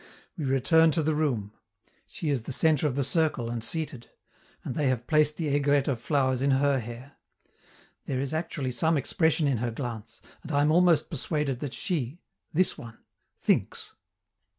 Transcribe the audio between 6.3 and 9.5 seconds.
in her hair. There is actually some expression